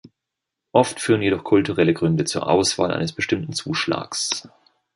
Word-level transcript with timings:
Oft 0.71 0.99
führen 0.99 1.21
jedoch 1.21 1.43
kulturelle 1.43 1.93
Gründe 1.93 2.23
zur 2.25 2.47
Auswahl 2.49 2.89
eines 2.91 3.13
bestimmten 3.13 3.53
Zuschlags. 3.53 4.49